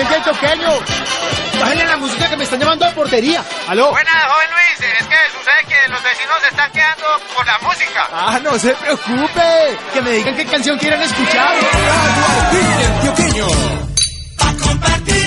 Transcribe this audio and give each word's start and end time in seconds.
¡Eh! 0.00 0.04
¡Pásame 0.04 0.20
la 0.20 0.20
botella 0.20 0.24
choqueño! 0.24 1.60
¡Bájale 1.60 1.84
la 1.84 1.96
música 1.98 2.28
que 2.30 2.36
me 2.36 2.44
están 2.44 2.60
llamando 2.60 2.84
a 2.86 2.90
portería! 2.92 3.44
¡Aló! 3.68 3.90
Buenas, 3.90 4.14
joven 4.14 4.48
Luis. 4.50 4.90
Es 4.98 5.06
que 5.06 5.16
sucede 5.36 5.60
que 5.68 5.92
los 5.92 6.02
vecinos 6.02 6.36
se 6.40 6.48
están 6.48 6.72
quedando 6.72 7.06
por 7.34 7.46
la 7.46 7.58
música. 7.58 8.08
¡Ah, 8.12 8.40
no 8.42 8.58
se 8.58 8.74
preocupe! 8.74 9.78
Que 9.92 10.02
me 10.02 10.10
digan 10.12 10.36
qué 10.36 10.46
canción 10.46 10.78
quieren 10.78 11.02
escuchar. 11.02 11.54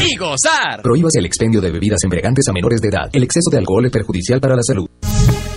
y 0.06 0.16
gozar. 0.16 0.82
Prohíbas 0.82 1.16
el 1.16 1.26
expendio 1.26 1.62
de 1.62 1.72
bebidas 1.72 2.04
embriagantes 2.04 2.48
a 2.50 2.54
menores 2.54 2.82
de 2.82 2.90
edad. 2.90 3.10
El 3.14 3.24
exceso 3.24 3.50
de 3.52 3.60
alcohol 3.60 3.86
es 3.86 3.92
perjudicial 3.92 4.42
para 4.42 4.56
la 4.56 4.64
salud. 4.64 4.90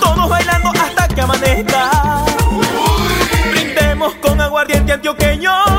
Todos 0.00 0.28
bailando 0.28 0.70
hasta 0.70 1.08
que 1.08 1.20
amanezca. 1.20 1.90
Brindemos 3.50 4.14
con 4.16 4.40
aguardiente 4.40 4.92
antioqueño. 4.92 5.69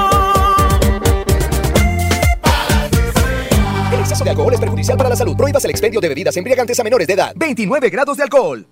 Para 4.87 5.09
la 5.09 5.15
salud. 5.15 5.35
Prohíbas 5.35 5.63
el 5.65 5.71
expendio 5.71 6.01
de 6.01 6.09
bebidas 6.09 6.35
embriagantes 6.37 6.79
a 6.79 6.83
menores 6.83 7.07
de 7.07 7.13
edad. 7.13 7.33
29 7.35 7.89
grados 7.89 8.17
de 8.17 8.23
alcohol. 8.23 8.67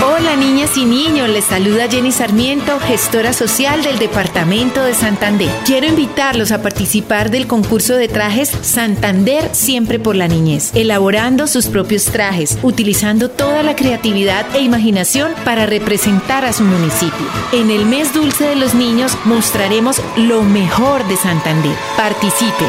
Hola 0.00 0.36
niñas 0.36 0.76
y 0.76 0.84
niños, 0.84 1.28
les 1.28 1.44
saluda 1.44 1.88
Jenny 1.88 2.12
Sarmiento, 2.12 2.78
gestora 2.78 3.32
social 3.32 3.82
del 3.82 3.98
Departamento 3.98 4.84
de 4.84 4.94
Santander. 4.94 5.50
Quiero 5.66 5.88
invitarlos 5.88 6.52
a 6.52 6.62
participar 6.62 7.30
del 7.30 7.48
concurso 7.48 7.96
de 7.96 8.06
trajes 8.06 8.48
Santander 8.62 9.48
Siempre 9.52 9.98
por 9.98 10.14
la 10.14 10.28
Niñez, 10.28 10.70
elaborando 10.74 11.48
sus 11.48 11.66
propios 11.66 12.04
trajes, 12.04 12.58
utilizando 12.62 13.28
toda 13.28 13.64
la 13.64 13.74
creatividad 13.74 14.46
e 14.54 14.60
imaginación 14.60 15.32
para 15.44 15.66
representar 15.66 16.44
a 16.44 16.52
su 16.52 16.62
municipio. 16.62 17.26
En 17.52 17.70
el 17.70 17.84
mes 17.84 18.14
dulce 18.14 18.44
de 18.44 18.56
los 18.56 18.74
niños 18.74 19.18
mostraremos 19.24 20.00
lo 20.16 20.42
mejor 20.42 21.06
de 21.08 21.16
Santander. 21.16 21.74
Participen. 21.96 22.68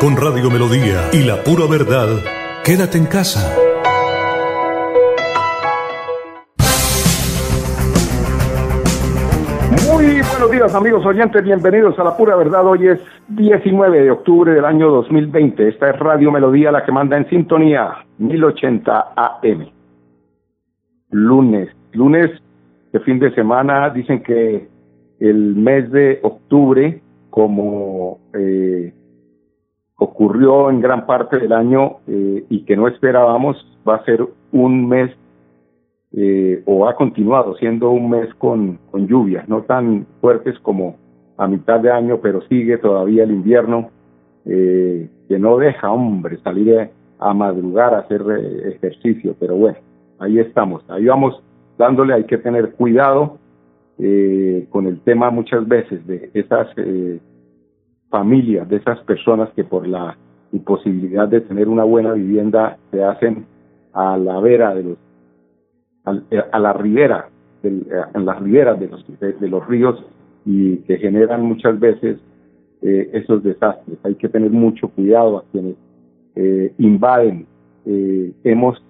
Con 0.00 0.14
Radio 0.14 0.50
Melodía 0.50 1.08
y 1.10 1.24
la 1.24 1.42
pura 1.42 1.64
verdad, 1.70 2.20
quédate 2.62 2.98
en 2.98 3.06
casa. 3.06 3.40
Muy 9.88 10.20
buenos 10.20 10.50
días 10.50 10.74
amigos 10.74 11.06
oyentes, 11.06 11.42
bienvenidos 11.42 11.98
a 11.98 12.04
la 12.04 12.14
pura 12.14 12.36
verdad. 12.36 12.66
Hoy 12.66 12.88
es 12.88 13.00
19 13.28 14.02
de 14.02 14.10
octubre 14.10 14.52
del 14.52 14.66
año 14.66 14.90
2020. 14.90 15.66
Esta 15.66 15.88
es 15.88 15.98
Radio 15.98 16.30
Melodía, 16.30 16.70
la 16.70 16.84
que 16.84 16.92
manda 16.92 17.16
en 17.16 17.26
sintonía 17.30 18.04
1080 18.18 19.14
AM. 19.16 19.70
Lunes, 21.10 21.70
lunes 21.92 22.30
de 22.92 23.00
fin 23.00 23.18
de 23.18 23.34
semana, 23.34 23.88
dicen 23.88 24.22
que 24.22 24.68
el 25.20 25.56
mes 25.56 25.90
de 25.90 26.20
octubre, 26.22 27.00
como 27.30 28.18
eh, 28.34 28.92
ocurrió 29.96 30.70
en 30.70 30.80
gran 30.80 31.06
parte 31.06 31.38
del 31.38 31.52
año 31.52 31.98
eh, 32.06 32.44
y 32.48 32.64
que 32.64 32.76
no 32.76 32.88
esperábamos, 32.88 33.56
va 33.88 33.96
a 33.96 34.04
ser 34.04 34.26
un 34.52 34.88
mes 34.88 35.10
eh, 36.12 36.62
o 36.66 36.86
ha 36.86 36.94
continuado 36.94 37.56
siendo 37.56 37.90
un 37.90 38.10
mes 38.10 38.32
con, 38.34 38.78
con 38.90 39.06
lluvias, 39.06 39.48
no 39.48 39.62
tan 39.62 40.06
fuertes 40.20 40.58
como 40.60 40.96
a 41.36 41.46
mitad 41.46 41.80
de 41.80 41.90
año, 41.90 42.20
pero 42.22 42.42
sigue 42.42 42.78
todavía 42.78 43.24
el 43.24 43.30
invierno 43.30 43.90
eh, 44.44 45.08
que 45.28 45.38
no 45.38 45.58
deja, 45.58 45.90
hombre, 45.90 46.38
salir 46.38 46.78
a, 46.78 46.90
a 47.18 47.34
madrugar 47.34 47.94
a 47.94 47.98
hacer 48.00 48.22
eh, 48.22 48.76
ejercicio, 48.76 49.34
pero 49.38 49.56
bueno, 49.56 49.78
ahí 50.18 50.38
estamos, 50.38 50.84
ahí 50.88 51.06
vamos 51.06 51.42
dándole, 51.78 52.14
hay 52.14 52.24
que 52.24 52.38
tener 52.38 52.72
cuidado 52.72 53.38
eh, 53.98 54.66
con 54.70 54.86
el 54.86 55.00
tema 55.00 55.30
muchas 55.30 55.66
veces 55.66 56.06
de 56.06 56.30
esas 56.34 56.68
eh, 56.76 57.18
familias, 58.10 58.68
de 58.68 58.76
esas 58.76 59.00
personas 59.00 59.50
que 59.50 59.64
por 59.64 59.86
la 59.86 60.16
imposibilidad 60.52 61.28
de 61.28 61.40
tener 61.40 61.68
una 61.68 61.84
buena 61.84 62.12
vivienda 62.12 62.78
se 62.90 63.02
hacen 63.02 63.46
a 63.92 64.16
la 64.16 64.40
vera 64.40 64.74
de 64.74 64.82
los 64.84 64.98
a 66.52 66.58
la 66.60 66.72
ribera 66.72 67.28
del, 67.62 67.84
en 68.14 68.24
las 68.24 68.40
riberas 68.40 68.78
de 68.78 68.88
los 68.88 69.04
de, 69.18 69.48
los 69.48 69.66
ríos 69.66 70.04
y 70.44 70.76
que 70.78 70.98
generan 70.98 71.42
muchas 71.42 71.80
veces 71.80 72.18
eh, 72.82 73.10
esos 73.12 73.42
desastres. 73.42 73.98
Hay 74.04 74.14
que 74.14 74.28
tener 74.28 74.50
mucho 74.50 74.88
cuidado 74.88 75.38
a 75.38 75.44
quienes 75.50 75.74
eh, 76.36 76.72
invaden. 76.78 77.46
Eh, 77.86 78.32
hemos 78.44 78.80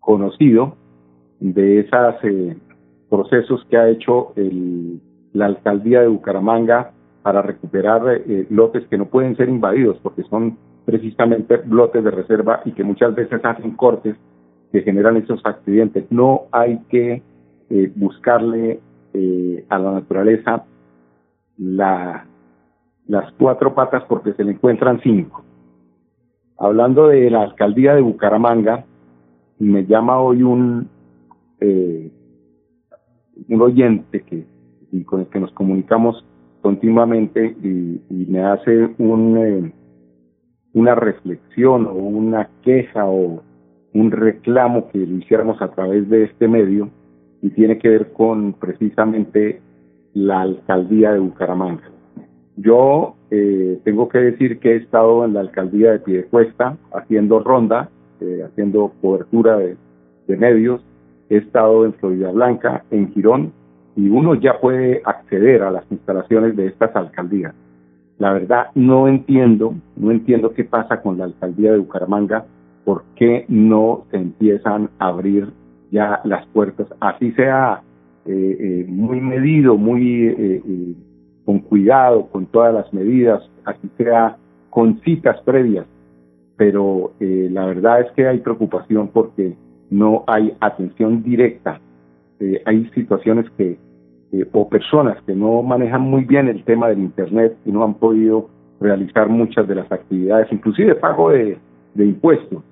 conocido 0.00 0.74
de 1.40 1.80
esos 1.80 2.14
eh, 2.24 2.56
procesos 3.08 3.64
que 3.70 3.76
ha 3.76 3.88
hecho 3.88 4.32
el, 4.36 5.00
la 5.32 5.46
alcaldía 5.46 6.00
de 6.00 6.08
Bucaramanga 6.08 6.92
para 7.28 7.42
recuperar 7.42 8.22
eh, 8.26 8.46
lotes 8.48 8.86
que 8.88 8.96
no 8.96 9.04
pueden 9.04 9.36
ser 9.36 9.50
invadidos 9.50 9.98
porque 10.02 10.22
son 10.30 10.56
precisamente 10.86 11.60
lotes 11.66 12.02
de 12.02 12.10
reserva 12.10 12.62
y 12.64 12.72
que 12.72 12.82
muchas 12.82 13.14
veces 13.14 13.44
hacen 13.44 13.72
cortes 13.72 14.16
que 14.72 14.80
generan 14.80 15.18
esos 15.18 15.38
accidentes. 15.44 16.10
No 16.10 16.44
hay 16.52 16.78
que 16.88 17.22
eh, 17.68 17.92
buscarle 17.94 18.80
eh, 19.12 19.62
a 19.68 19.78
la 19.78 19.92
naturaleza 19.92 20.64
la, 21.58 22.24
las 23.06 23.30
cuatro 23.32 23.74
patas 23.74 24.04
porque 24.08 24.32
se 24.32 24.42
le 24.42 24.52
encuentran 24.52 24.98
cinco. 25.02 25.44
Hablando 26.56 27.08
de 27.08 27.28
la 27.28 27.42
alcaldía 27.42 27.94
de 27.94 28.00
Bucaramanga, 28.00 28.86
me 29.58 29.84
llama 29.84 30.18
hoy 30.18 30.42
un, 30.42 30.88
eh, 31.60 32.10
un 33.50 33.60
oyente 33.60 34.22
que, 34.22 34.46
con 35.04 35.20
el 35.20 35.26
que 35.26 35.40
nos 35.40 35.52
comunicamos 35.52 36.24
continuamente 36.60 37.56
y, 37.62 38.00
y 38.10 38.26
me 38.26 38.42
hace 38.44 38.90
un, 38.98 39.38
eh, 39.38 39.72
una 40.74 40.94
reflexión 40.94 41.86
o 41.86 41.92
una 41.92 42.48
queja 42.62 43.06
o 43.06 43.42
un 43.94 44.10
reclamo 44.10 44.88
que 44.88 44.98
lo 44.98 45.16
hiciéramos 45.16 45.60
a 45.62 45.68
través 45.68 46.08
de 46.08 46.24
este 46.24 46.48
medio 46.48 46.90
y 47.42 47.50
tiene 47.50 47.78
que 47.78 47.88
ver 47.88 48.12
con 48.12 48.52
precisamente 48.54 49.60
la 50.14 50.42
alcaldía 50.42 51.12
de 51.12 51.20
Bucaramanga. 51.20 51.90
Yo 52.56 53.14
eh, 53.30 53.80
tengo 53.84 54.08
que 54.08 54.18
decir 54.18 54.58
que 54.58 54.72
he 54.72 54.76
estado 54.76 55.24
en 55.24 55.34
la 55.34 55.40
alcaldía 55.40 55.92
de 55.92 56.00
Piedecuesta 56.00 56.76
haciendo 56.92 57.40
ronda, 57.40 57.88
eh, 58.20 58.42
haciendo 58.44 58.92
cobertura 59.00 59.56
de, 59.58 59.76
de 60.26 60.36
medios, 60.36 60.80
he 61.30 61.36
estado 61.36 61.84
en 61.84 61.92
Florida 61.94 62.32
Blanca, 62.32 62.84
en 62.90 63.12
Girón, 63.12 63.52
y 63.98 64.08
uno 64.08 64.36
ya 64.36 64.60
puede 64.60 65.02
acceder 65.04 65.64
a 65.64 65.72
las 65.72 65.84
instalaciones 65.90 66.54
de 66.54 66.68
estas 66.68 66.94
alcaldías. 66.94 67.52
La 68.18 68.32
verdad 68.32 68.68
no 68.76 69.08
entiendo, 69.08 69.74
no 69.96 70.12
entiendo 70.12 70.54
qué 70.54 70.62
pasa 70.62 71.02
con 71.02 71.18
la 71.18 71.24
alcaldía 71.24 71.72
de 71.72 71.78
Bucaramanga, 71.78 72.44
por 72.84 73.02
qué 73.16 73.44
no 73.48 74.04
se 74.12 74.18
empiezan 74.18 74.88
a 75.00 75.08
abrir 75.08 75.48
ya 75.90 76.20
las 76.22 76.46
puertas, 76.46 76.86
así 77.00 77.32
sea 77.32 77.82
eh, 78.24 78.56
eh, 78.60 78.84
muy 78.88 79.20
medido, 79.20 79.76
muy 79.76 80.28
eh, 80.28 80.62
eh, 80.64 80.94
con 81.44 81.58
cuidado, 81.58 82.28
con 82.28 82.46
todas 82.46 82.72
las 82.72 82.92
medidas, 82.94 83.42
así 83.64 83.90
sea 83.96 84.36
con 84.70 85.00
citas 85.00 85.40
previas, 85.40 85.86
pero 86.56 87.14
eh, 87.18 87.48
la 87.50 87.66
verdad 87.66 88.02
es 88.02 88.12
que 88.12 88.28
hay 88.28 88.38
preocupación 88.38 89.08
porque 89.08 89.56
no 89.90 90.22
hay 90.28 90.56
atención 90.60 91.24
directa, 91.24 91.80
hay 92.64 92.88
situaciones 92.94 93.50
que 93.56 93.76
eh, 94.32 94.46
o 94.52 94.68
personas 94.68 95.16
que 95.22 95.34
no 95.34 95.62
manejan 95.62 96.02
muy 96.02 96.24
bien 96.24 96.48
el 96.48 96.62
tema 96.64 96.88
del 96.88 96.98
internet 96.98 97.56
y 97.64 97.72
no 97.72 97.82
han 97.82 97.94
podido 97.94 98.48
realizar 98.80 99.28
muchas 99.28 99.66
de 99.66 99.74
las 99.74 99.90
actividades, 99.90 100.52
inclusive 100.52 100.94
pago 100.94 101.30
de, 101.30 101.58
impuestos, 101.96 102.62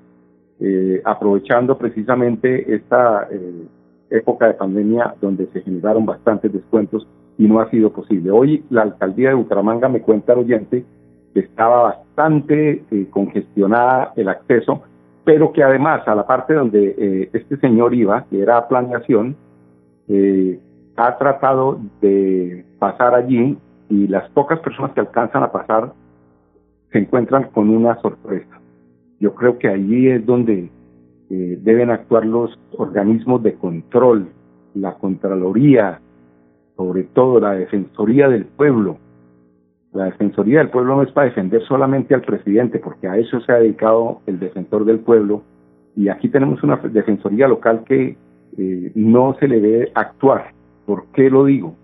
eh, 0.61 1.01
aprovechando 1.05 1.77
precisamente 1.77 2.75
esta 2.75 3.27
eh, 3.31 3.67
época 4.11 4.49
de 4.49 4.55
pandemia 4.55 5.15
donde 5.21 5.47
se 5.49 5.63
generaron 5.63 6.07
bastantes 6.07 6.53
descuentos 6.53 7.09
y 7.39 7.49
no 7.49 7.61
ha 7.61 7.71
sido 7.71 7.91
posible. 7.91 8.31
Hoy 8.31 8.65
la 8.71 8.83
alcaldía 8.83 9.31
de 9.31 9.35
Bucaramanga 9.35 9.89
me 9.89 10.01
cuenta 10.01 10.35
el 10.35 10.41
oyente 10.41 10.85
que 11.35 11.41
estaba 11.41 11.83
bastante 11.83 12.85
eh, 12.91 13.07
congestionada 13.11 14.13
el 14.17 14.29
acceso, 14.29 14.83
pero 15.25 15.53
que 15.53 15.63
además 15.63 16.07
a 16.07 16.15
la 16.15 16.27
parte 16.27 16.55
donde 16.55 17.31
este 17.33 17.57
señor 17.57 17.95
iba, 17.95 18.27
que 18.31 18.41
era 18.41 18.69
planeación, 18.69 19.37
eh, 20.09 20.61
ha 20.97 21.19
tratado 21.19 21.79
de 22.01 22.65
pasar 22.79 23.15
allí 23.15 23.59
y 23.89 24.09
las 24.09 24.29
pocas 24.31 24.59
personas 24.61 24.93
que 24.93 25.01
alcanzan 25.01 25.43
a 25.43 25.53
pasar 25.53 25.93
se 26.91 26.99
encuentran 26.99 27.51
con 27.51 27.71
una 27.71 28.01
sorpresa. 28.01 28.61
Yo 29.21 29.35
creo 29.35 29.59
que 29.59 29.69
allí 29.69 30.09
es 30.09 30.25
donde 30.25 30.71
eh, 31.31 31.59
deben 31.63 31.91
actuar 31.91 32.25
los 32.25 32.59
organismos 32.77 33.43
de 33.43 33.55
control, 33.55 34.29
la 34.75 34.95
Contraloría, 34.95 36.01
sobre 36.77 37.05
todo 37.05 37.41
la 37.41 37.53
Defensoría 37.53 38.29
del 38.29 38.45
Pueblo. 38.45 38.99
La 39.93 40.05
Defensoría 40.05 40.59
del 40.59 40.71
Pueblo 40.71 40.97
no 40.97 41.03
es 41.03 41.11
para 41.13 41.29
defender 41.29 41.63
solamente 41.63 42.15
al 42.15 42.23
presidente, 42.23 42.79
porque 42.79 43.09
a 43.09 43.17
eso 43.17 43.41
se 43.41 43.53
ha 43.53 43.57
dedicado 43.57 44.21
el 44.27 44.39
defensor 44.39 44.85
del 44.85 45.01
pueblo. 45.01 45.43
Y 45.97 46.09
aquí 46.09 46.29
tenemos 46.29 46.63
una 46.63 46.77
Defensoría 46.77 47.49
local 47.49 47.83
que 47.85 48.17
eh, 48.59 48.93
no 48.95 49.35
se 49.41 49.49
le 49.49 49.61
debe 49.61 49.93
actuar. 49.95 50.56
¿Por 50.87 51.07
qué 51.13 51.29
lo 51.29 51.45
digo? 51.45 51.75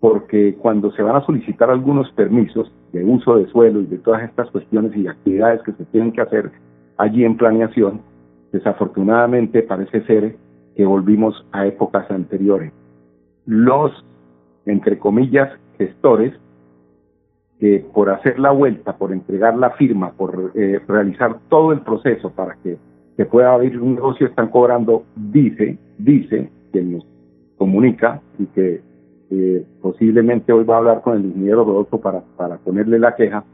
Porque 0.00 0.54
cuando 0.54 0.90
se 0.92 1.02
van 1.02 1.16
a 1.16 1.26
solicitar 1.26 1.70
algunos 1.70 2.10
permisos 2.12 2.72
de 2.92 3.04
uso 3.04 3.36
de 3.36 3.46
suelo 3.48 3.80
y 3.80 3.86
de 3.86 3.98
todas 3.98 4.22
estas 4.22 4.50
cuestiones 4.50 4.96
y 4.96 5.06
actividades 5.06 5.62
que 5.62 5.72
se 5.72 5.84
tienen 5.86 6.12
que 6.12 6.22
hacer 6.22 6.50
allí 6.96 7.24
en 7.24 7.36
planeación, 7.36 8.00
desafortunadamente 8.52 9.62
parece 9.62 10.02
ser 10.06 10.36
que 10.74 10.84
volvimos 10.86 11.44
a 11.52 11.66
épocas 11.66 12.10
anteriores. 12.10 12.72
Los, 13.44 13.92
entre 14.64 14.98
comillas, 14.98 15.50
gestores, 15.76 16.32
que 17.58 17.84
por 17.92 18.08
hacer 18.10 18.38
la 18.38 18.52
vuelta, 18.52 18.96
por 18.96 19.12
entregar 19.12 19.56
la 19.58 19.70
firma, 19.70 20.12
por 20.12 20.52
eh, 20.54 20.80
realizar 20.86 21.38
todo 21.48 21.72
el 21.72 21.80
proceso 21.80 22.30
para 22.30 22.54
que 22.62 22.78
se 23.16 23.26
pueda 23.26 23.52
abrir 23.52 23.80
un 23.80 23.96
negocio, 23.96 24.28
están 24.28 24.48
cobrando, 24.48 25.04
dice, 25.16 25.76
dice, 25.98 26.50
quien 26.70 26.92
nos 26.92 27.04
comunica 27.58 28.22
y 28.38 28.46
que 28.46 28.80
eh, 29.30 29.66
posiblemente 29.82 30.52
hoy 30.52 30.64
va 30.64 30.76
a 30.76 30.78
hablar 30.78 31.02
con 31.02 31.16
el 31.16 31.26
ingeniero 31.26 31.64
Rodolfo 31.64 32.00
para, 32.00 32.22
para 32.36 32.56
ponerle 32.56 32.98
la 32.98 33.14
queja, 33.14 33.44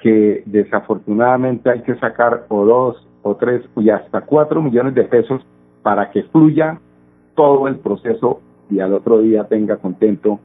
que 0.00 0.44
desafortunadamente 0.46 1.70
hay 1.70 1.82
que 1.82 1.96
sacar 1.96 2.46
o 2.48 2.64
dos 2.64 3.08
o 3.22 3.34
tres 3.34 3.62
y 3.76 3.90
hasta 3.90 4.20
cuatro 4.20 4.62
millones 4.62 4.94
de 4.94 5.02
pesos 5.04 5.44
para 5.82 6.10
que 6.10 6.22
fluya 6.24 6.80
todo 7.34 7.66
el 7.66 7.76
proceso 7.76 8.40
y 8.70 8.80
al 8.80 8.92
otro 8.92 9.20
día 9.20 9.44
tenga 9.44 9.76
contento 9.78 10.38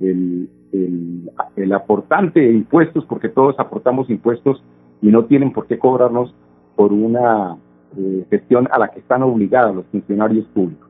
el, 0.00 0.48
el, 0.72 1.72
aportante 1.72 2.40
de 2.40 2.52
impuestos, 2.52 3.04
porque 3.06 3.28
todos 3.28 3.58
aportamos 3.58 4.08
impuestos 4.10 4.62
y 5.02 5.08
no 5.08 5.24
tienen 5.24 5.52
por 5.52 5.66
qué 5.66 5.78
cobrarnos 5.78 6.34
por 6.74 6.92
una 6.92 7.56
eh, 7.96 8.26
gestión 8.30 8.68
a 8.70 8.78
la 8.78 8.88
que 8.88 9.00
están 9.00 9.22
obligados 9.22 9.74
los 9.74 9.86
funcionarios 9.86 10.46
públicos. 10.46 10.85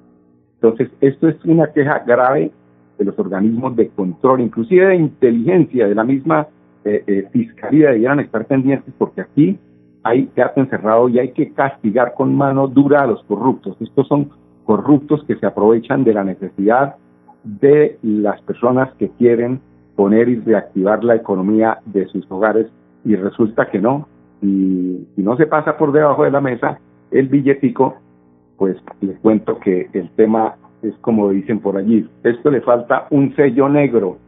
Entonces, 0.57 0.91
esto 1.01 1.29
es 1.29 1.37
una 1.45 1.73
queja 1.73 2.01
grave 2.07 2.51
de 2.99 3.05
los 3.05 3.19
organismos 3.19 3.77
de 3.77 3.89
control, 3.89 4.41
inclusive 4.41 4.87
de 4.87 4.97
inteligencia, 4.97 5.87
de 5.87 5.95
la 5.95 6.05
misma 6.05 6.49
eh, 6.85 7.05
eh, 7.07 7.29
fiscalía, 7.33 7.91
debieran 7.91 8.21
estar 8.21 8.47
pendientes 8.47 8.93
porque 8.97 9.21
aquí 9.21 9.59
hay 10.03 10.31
gato 10.37 10.61
encerrado 10.61 11.09
y 11.09 11.19
hay 11.19 11.33
que 11.33 11.53
castigar 11.53 12.15
con 12.15 12.35
mano 12.35 12.69
dura 12.69 13.03
a 13.03 13.07
los 13.07 13.23
corruptos. 13.25 13.77
Estos 13.81 14.07
son 14.07 14.31
corruptos 14.65 15.25
que 15.25 15.37
se 15.37 15.47
aprovechan 15.47 16.05
de 16.05 16.15
la 16.15 16.25
necesidad 16.25 16.97
de 17.43 17.99
las 18.03 18.41
personas 18.43 18.93
que 18.99 19.09
quieren 19.11 19.61
poner 19.97 20.29
y 20.29 20.37
reactivar 20.37 21.03
la 21.03 21.17
economía 21.17 21.79
de 21.87 22.07
sus 22.07 22.25
hogares 22.31 22.67
y 23.05 23.17
resulta 23.17 23.69
que 23.69 23.81
no. 23.81 24.07
Y 24.43 25.07
si 25.17 25.23
no 25.23 25.37
se 25.37 25.47
pasa 25.47 25.77
por 25.77 25.93
debajo 25.93 26.25
de 26.25 26.31
la 26.31 26.41
mesa 26.41 26.79
el 27.11 27.29
billetico, 27.29 27.97
pues 28.59 28.77
les 29.01 29.19
cuento 29.21 29.59
que 29.59 29.89
el 29.93 30.11
tema 30.11 30.57
es 30.83 30.95
como 31.01 31.31
dicen 31.31 31.61
por 31.61 31.77
allí. 31.77 32.09
Esto 32.23 32.51
le 32.51 32.61
falta 32.61 33.07
un 33.11 33.35
sello 33.35 33.69
negro. 33.69 34.19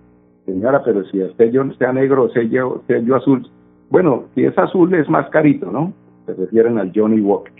Señora, 0.47 0.83
pero 0.83 1.05
si 1.07 1.21
el 1.21 1.37
sello 1.37 1.73
sea 1.75 1.93
negro 1.93 2.31
sello, 2.31 2.83
sello 2.87 3.17
azul, 3.17 3.47
bueno, 3.91 4.25
si 4.35 4.45
es 4.45 4.57
azul 4.59 4.93
es 4.95 5.09
más 5.09 5.29
carito, 5.31 5.71
¿no? 5.71 5.93
Se 6.27 6.35
refieren 6.35 6.79
al 6.79 6.93
Johnny 6.95 7.21
Walker. 7.21 7.53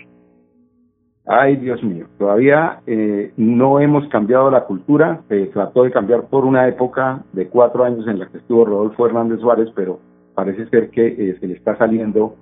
Ay, 1.25 1.57
Dios 1.57 1.83
mío, 1.83 2.07
todavía 2.17 2.81
eh, 2.87 3.31
no 3.37 3.79
hemos 3.79 4.07
cambiado 4.07 4.49
la 4.49 4.65
cultura. 4.65 5.21
Se 5.27 5.45
trató 5.47 5.83
de 5.83 5.91
cambiar 5.91 6.23
por 6.27 6.43
una 6.43 6.67
época 6.67 7.23
de 7.33 7.47
cuatro 7.47 7.83
años 7.83 8.07
en 8.07 8.17
la 8.17 8.27
que 8.27 8.39
estuvo 8.39 8.65
Rodolfo 8.65 9.05
Hernández 9.05 9.39
Suárez, 9.39 9.69
pero 9.75 9.99
parece 10.33 10.67
ser 10.69 10.89
que 10.89 11.05
eh, 11.05 11.37
se 11.39 11.47
le 11.47 11.53
está 11.53 11.77
saliendo 11.77 12.35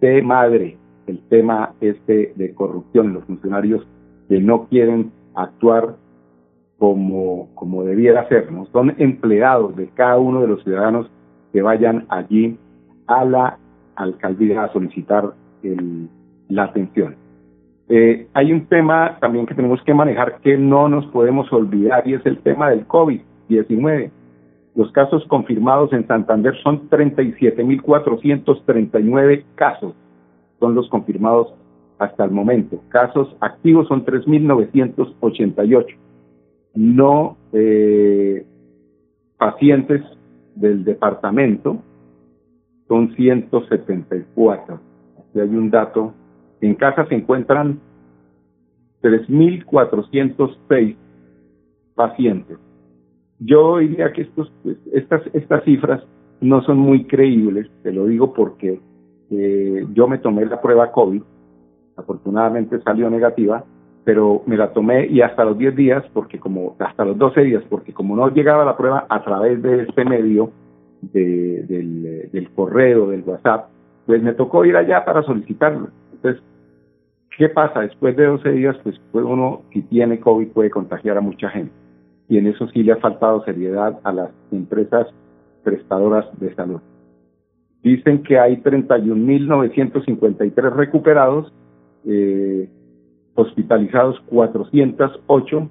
de 0.00 0.20
madre 0.20 0.76
el 1.06 1.20
tema 1.28 1.74
este 1.80 2.32
de 2.36 2.54
corrupción. 2.54 3.14
Los 3.14 3.24
funcionarios 3.24 3.86
que 4.28 4.40
no 4.40 4.66
quieren 4.68 5.12
actuar 5.34 5.96
como, 6.78 7.48
como 7.54 7.84
debiera 7.84 8.28
ser, 8.28 8.52
¿no? 8.52 8.66
Son 8.66 8.94
empleados 8.98 9.74
de 9.76 9.88
cada 9.88 10.18
uno 10.18 10.40
de 10.40 10.48
los 10.48 10.62
ciudadanos 10.64 11.10
que 11.52 11.62
vayan 11.62 12.06
allí 12.08 12.58
a 13.06 13.24
la 13.24 13.58
alcaldía 13.96 14.64
a 14.64 14.72
solicitar 14.72 15.32
el, 15.62 16.08
la 16.48 16.64
atención. 16.64 17.14
Eh, 17.88 18.26
hay 18.32 18.52
un 18.52 18.66
tema 18.66 19.18
también 19.20 19.46
que 19.46 19.54
tenemos 19.54 19.80
que 19.82 19.94
manejar 19.94 20.40
que 20.40 20.56
no 20.56 20.88
nos 20.88 21.04
podemos 21.06 21.52
olvidar 21.52 22.08
y 22.08 22.14
es 22.14 22.24
el 22.24 22.38
tema 22.38 22.70
del 22.70 22.88
COVID-19. 22.88 24.10
Los 24.74 24.90
casos 24.92 25.22
confirmados 25.28 25.92
en 25.92 26.06
Santander 26.06 26.56
son 26.62 26.88
37.439 26.88 29.44
casos, 29.54 29.94
son 30.58 30.74
los 30.74 30.88
confirmados 30.88 31.54
hasta 31.98 32.24
el 32.24 32.30
momento. 32.30 32.80
Casos 32.88 33.36
activos 33.40 33.88
son 33.88 34.04
3.988. 34.04 35.86
No 36.74 37.36
eh, 37.52 38.44
pacientes 39.38 40.02
del 40.54 40.84
departamento 40.84 41.82
son 42.88 43.14
174. 43.14 44.80
Aquí 45.18 45.40
hay 45.40 45.48
un 45.48 45.70
dato. 45.70 46.12
En 46.60 46.74
casa 46.74 47.06
se 47.06 47.14
encuentran 47.14 47.80
3.406 49.02 50.96
pacientes. 51.94 52.58
Yo 53.38 53.78
diría 53.78 54.12
que 54.12 54.22
estos, 54.22 54.52
pues, 54.62 54.78
estas, 54.92 55.22
estas 55.34 55.62
cifras 55.64 56.02
no 56.40 56.62
son 56.62 56.78
muy 56.78 57.04
creíbles, 57.04 57.70
te 57.82 57.92
lo 57.92 58.06
digo 58.06 58.32
porque 58.32 58.80
eh, 59.38 59.86
yo 59.92 60.08
me 60.08 60.18
tomé 60.18 60.46
la 60.46 60.60
prueba 60.60 60.92
COVID, 60.92 61.22
afortunadamente 61.96 62.80
salió 62.80 63.08
negativa, 63.10 63.64
pero 64.04 64.42
me 64.46 64.56
la 64.56 64.72
tomé 64.72 65.06
y 65.06 65.22
hasta 65.22 65.44
los 65.44 65.56
10 65.56 65.76
días, 65.76 66.04
porque 66.12 66.38
como, 66.38 66.76
hasta 66.78 67.04
los 67.04 67.16
12 67.16 67.40
días, 67.42 67.64
porque 67.68 67.92
como 67.92 68.16
no 68.16 68.28
llegaba 68.28 68.64
la 68.64 68.76
prueba 68.76 69.06
a 69.08 69.24
través 69.24 69.62
de 69.62 69.82
este 69.84 70.04
medio, 70.04 70.50
de, 71.12 72.28
del, 72.32 72.50
correo, 72.54 73.08
del 73.08 73.22
WhatsApp, 73.22 73.68
pues 74.06 74.22
me 74.22 74.32
tocó 74.32 74.64
ir 74.64 74.76
allá 74.76 75.04
para 75.04 75.22
solicitarlo. 75.22 75.88
Entonces, 76.12 76.42
¿qué 77.36 77.48
pasa? 77.48 77.80
Después 77.80 78.16
de 78.16 78.26
12 78.26 78.50
días, 78.52 78.76
pues 78.82 78.98
uno, 79.12 79.62
si 79.72 79.82
tiene 79.82 80.20
COVID, 80.20 80.48
puede 80.48 80.70
contagiar 80.70 81.16
a 81.18 81.20
mucha 81.20 81.48
gente. 81.50 81.72
Y 82.28 82.38
en 82.38 82.46
eso 82.46 82.66
sí 82.68 82.82
le 82.82 82.92
ha 82.92 82.96
faltado 82.96 83.44
seriedad 83.44 83.98
a 84.02 84.12
las 84.12 84.30
empresas 84.50 85.06
prestadoras 85.62 86.26
de 86.40 86.54
salud. 86.54 86.80
Dicen 87.84 88.24
que 88.24 88.38
hay 88.38 88.56
31.953 88.56 90.74
recuperados, 90.74 91.52
eh, 92.06 92.68
hospitalizados 93.34 94.18
408, 94.26 95.70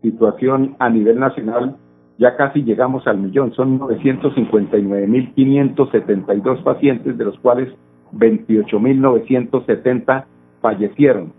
situación 0.00 0.76
a 0.78 0.88
nivel 0.88 1.18
nacional 1.18 1.76
ya 2.18 2.36
casi 2.36 2.62
llegamos 2.64 3.06
al 3.06 3.18
millón, 3.18 3.54
son 3.54 3.78
959.572 3.78 6.62
pacientes, 6.64 7.16
de 7.16 7.24
los 7.24 7.38
cuales 7.38 7.72
28.970 8.12 10.24
fallecieron. 10.60 11.32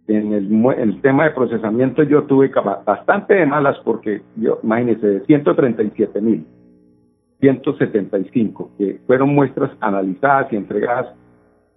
en 0.08 0.34
el, 0.34 1.02
tema 1.02 1.24
de 1.26 1.32
procesamiento 1.32 2.04
yo 2.04 2.24
tuve 2.24 2.50
bastante 2.86 3.34
de 3.36 3.46
malas 3.46 3.78
porque 3.84 4.22
yo, 4.38 4.60
imagínense, 4.64 5.06
de 5.06 5.20
137 5.26 6.22
mil, 6.22 6.48
175, 7.40 8.72
que 8.78 9.02
fueron 9.06 9.36
muestras 9.36 9.72
analizadas 9.80 10.52
y 10.52 10.56
entregadas 10.56 11.14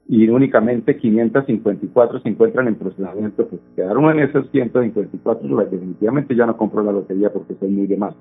y 0.08 0.28
únicamente 0.28 0.96
554 0.96 2.20
se 2.20 2.28
encuentran 2.28 2.68
en 2.68 2.74
procesamiento, 2.74 3.46
pues 3.46 3.60
quedaron 3.76 4.10
en 4.10 4.28
esos 4.28 4.50
154, 4.50 5.48
pues, 5.48 5.70
definitivamente 5.70 6.34
ya 6.34 6.46
no 6.46 6.56
compro 6.56 6.82
la 6.82 6.92
lotería 6.92 7.32
porque 7.32 7.54
soy 7.54 7.70
muy 7.70 7.86
de 7.86 7.96
mal. 7.96 8.14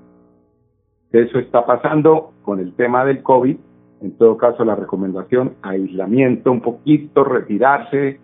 Eso 1.12 1.40
está 1.40 1.66
pasando 1.66 2.32
con 2.44 2.60
el 2.60 2.74
tema 2.74 3.04
del 3.04 3.22
COVID, 3.24 3.58
en 4.02 4.12
todo 4.18 4.38
caso 4.38 4.64
la 4.64 4.76
recomendación, 4.76 5.54
aislamiento 5.62 6.52
un 6.52 6.62
poquito, 6.62 7.24
retirarse, 7.24 8.20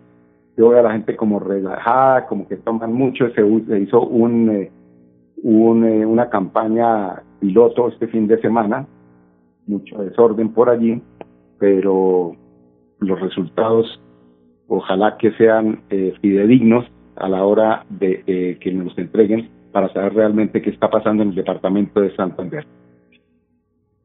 yo 0.56 0.70
veo 0.70 0.80
a 0.80 0.82
la 0.82 0.92
gente 0.92 1.14
como 1.14 1.38
relajada, 1.38 2.26
como 2.26 2.48
que 2.48 2.56
toman 2.56 2.92
mucho, 2.92 3.28
se, 3.30 3.64
se 3.66 3.80
hizo 3.80 4.00
un, 4.02 4.50
eh, 4.50 4.70
eh, 5.44 6.06
una 6.06 6.30
campaña 6.30 7.22
piloto 7.38 7.88
este 7.88 8.08
fin 8.08 8.26
de 8.26 8.40
semana, 8.40 8.86
mucho 9.66 9.98
desorden 9.98 10.52
por 10.52 10.70
allí, 10.70 11.00
pero 11.58 12.32
los 13.00 13.20
resultados 13.20 14.00
ojalá 14.68 15.16
que 15.16 15.32
sean 15.32 15.80
eh, 15.90 16.14
fidedignos 16.20 16.84
a 17.16 17.28
la 17.28 17.44
hora 17.44 17.84
de 17.88 18.58
que 18.60 18.72
nos 18.72 18.96
entreguen 18.98 19.48
para 19.72 19.92
saber 19.92 20.14
realmente 20.14 20.62
qué 20.62 20.70
está 20.70 20.88
pasando 20.90 21.22
en 21.22 21.30
el 21.30 21.34
departamento 21.34 22.00
de 22.00 22.14
Santander. 22.14 22.66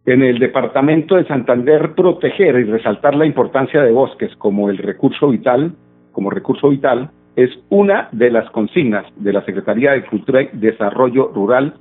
En 0.06 0.22
el 0.22 0.40
departamento 0.40 1.16
de 1.16 1.26
Santander, 1.26 1.94
proteger 1.96 2.56
y 2.56 2.64
resaltar 2.64 3.16
la 3.16 3.26
importancia 3.26 3.82
de 3.82 3.92
bosques 3.92 4.36
como 4.38 4.70
el 4.70 4.78
recurso 4.78 5.30
vital 5.30 5.76
como 6.14 6.30
recurso 6.30 6.70
vital 6.70 7.12
es 7.36 7.50
una 7.70 8.08
de 8.12 8.32
las 8.32 8.50
consignas 8.52 9.06
de 9.18 9.34
la 9.34 9.44
Secretaría 9.44 9.92
de 9.92 10.06
Cultura 10.06 10.44
y 10.44 10.50
Desarrollo 10.54 11.32
Rural, 11.34 11.74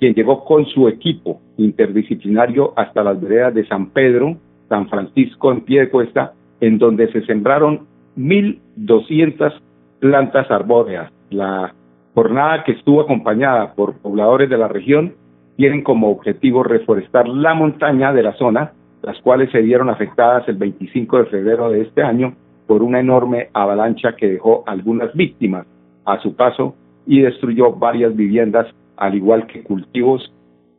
quien 0.00 0.14
llegó 0.14 0.44
con 0.44 0.66
su 0.66 0.88
equipo 0.88 1.40
interdisciplinario 1.58 2.72
hasta 2.76 3.04
las 3.04 3.20
veredas 3.20 3.54
de 3.54 3.66
San 3.66 3.90
Pedro, 3.90 4.36
San 4.68 4.88
Francisco 4.88 5.52
en 5.52 5.60
pie 5.60 5.80
de 5.80 5.90
cuesta, 5.90 6.32
en 6.60 6.78
donde 6.78 7.10
se 7.12 7.24
sembraron 7.26 7.86
1.200 8.16 9.52
plantas 10.00 10.50
arbóreas. 10.50 11.12
La 11.30 11.74
jornada 12.14 12.64
que 12.64 12.72
estuvo 12.72 13.00
acompañada 13.00 13.74
por 13.74 13.94
pobladores 13.98 14.50
de 14.50 14.58
la 14.58 14.68
región 14.68 15.14
tienen 15.56 15.82
como 15.82 16.10
objetivo 16.10 16.62
reforestar 16.62 17.28
la 17.28 17.54
montaña 17.54 18.12
de 18.12 18.22
la 18.22 18.32
zona, 18.34 18.72
las 19.02 19.20
cuales 19.20 19.50
se 19.50 19.60
vieron 19.60 19.90
afectadas 19.90 20.48
el 20.48 20.56
25 20.56 21.18
de 21.18 21.24
febrero 21.26 21.70
de 21.70 21.82
este 21.82 22.02
año 22.02 22.34
por 22.66 22.82
una 22.82 23.00
enorme 23.00 23.48
avalancha 23.54 24.14
que 24.16 24.28
dejó 24.28 24.62
algunas 24.66 25.12
víctimas 25.14 25.66
a 26.04 26.20
su 26.20 26.34
paso 26.36 26.74
y 27.06 27.22
destruyó 27.22 27.72
varias 27.72 28.14
viviendas, 28.14 28.66
al 28.96 29.14
igual 29.14 29.46
que 29.46 29.62
cultivos 29.62 30.32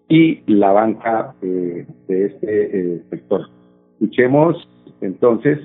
y 0.07 0.41
la 0.47 0.71
banca 0.71 1.33
eh, 1.41 1.85
de 2.07 2.25
este 2.25 2.95
eh, 2.95 3.01
sector. 3.09 3.49
Escuchemos 3.93 4.67
entonces 5.01 5.59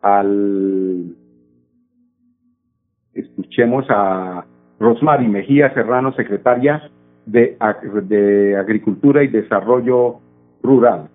al 0.00 1.14
escuchemos 3.14 3.84
a 3.88 4.44
Rosmary 4.78 5.28
Mejía 5.28 5.72
Serrano, 5.74 6.12
secretaria 6.14 6.90
de, 7.26 7.56
de 8.04 8.56
Agricultura 8.56 9.22
y 9.22 9.28
Desarrollo 9.28 10.18
Rural. 10.62 11.08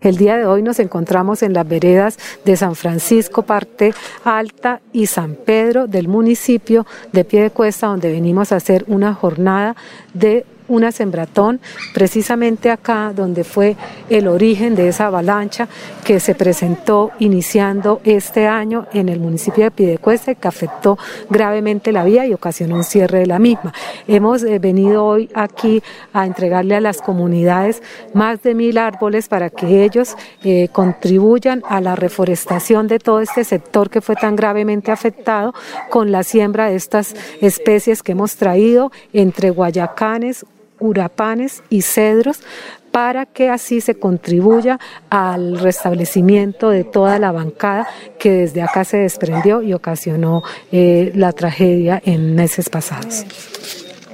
El 0.00 0.16
día 0.16 0.38
de 0.38 0.46
hoy 0.46 0.62
nos 0.62 0.80
encontramos 0.80 1.42
en 1.42 1.52
las 1.52 1.68
veredas 1.68 2.16
de 2.46 2.56
San 2.56 2.74
Francisco, 2.74 3.42
parte 3.42 3.92
alta, 4.24 4.80
y 4.94 5.06
San 5.06 5.34
Pedro 5.34 5.88
del 5.88 6.08
municipio 6.08 6.86
de 7.12 7.24
Piedecuesta, 7.24 7.88
donde 7.88 8.10
venimos 8.10 8.50
a 8.50 8.56
hacer 8.56 8.84
una 8.86 9.12
jornada 9.12 9.76
de 10.14 10.46
una 10.70 10.92
sembratón, 10.92 11.60
precisamente 11.92 12.70
acá 12.70 13.12
donde 13.14 13.44
fue 13.44 13.76
el 14.08 14.28
origen 14.28 14.76
de 14.76 14.88
esa 14.88 15.06
avalancha 15.06 15.68
que 16.04 16.20
se 16.20 16.34
presentó 16.34 17.10
iniciando 17.18 18.00
este 18.04 18.46
año 18.46 18.86
en 18.92 19.08
el 19.08 19.18
municipio 19.18 19.64
de 19.64 19.70
Pidecuesta 19.70 20.34
que 20.34 20.48
afectó 20.48 20.96
gravemente 21.28 21.92
la 21.92 22.04
vía 22.04 22.24
y 22.26 22.32
ocasionó 22.32 22.76
un 22.76 22.84
cierre 22.84 23.18
de 23.18 23.26
la 23.26 23.38
misma. 23.38 23.72
Hemos 24.06 24.42
eh, 24.44 24.58
venido 24.58 25.04
hoy 25.04 25.28
aquí 25.34 25.82
a 26.12 26.24
entregarle 26.24 26.76
a 26.76 26.80
las 26.80 27.02
comunidades 27.02 27.82
más 28.14 28.42
de 28.42 28.54
mil 28.54 28.78
árboles 28.78 29.28
para 29.28 29.50
que 29.50 29.84
ellos 29.84 30.16
eh, 30.44 30.68
contribuyan 30.72 31.62
a 31.68 31.80
la 31.80 31.96
reforestación 31.96 32.86
de 32.86 33.00
todo 33.00 33.20
este 33.20 33.42
sector 33.44 33.90
que 33.90 34.00
fue 34.00 34.14
tan 34.14 34.36
gravemente 34.36 34.92
afectado 34.92 35.52
con 35.90 36.12
la 36.12 36.22
siembra 36.22 36.70
de 36.70 36.76
estas 36.76 37.14
especies 37.40 38.02
que 38.02 38.12
hemos 38.12 38.36
traído 38.36 38.92
entre 39.12 39.50
guayacanes, 39.50 40.46
urapanes 40.80 41.62
y 41.70 41.82
cedros 41.82 42.40
para 42.90 43.26
que 43.26 43.48
así 43.50 43.80
se 43.80 43.94
contribuya 43.94 44.78
al 45.10 45.58
restablecimiento 45.58 46.70
de 46.70 46.84
toda 46.84 47.18
la 47.18 47.32
bancada 47.32 47.86
que 48.18 48.32
desde 48.32 48.62
acá 48.62 48.84
se 48.84 48.98
desprendió 48.98 49.62
y 49.62 49.72
ocasionó 49.72 50.42
eh, 50.72 51.12
la 51.14 51.32
tragedia 51.32 52.02
en 52.04 52.34
meses 52.34 52.68
pasados. 52.68 53.24